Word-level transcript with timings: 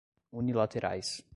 unilaterais 0.31 1.23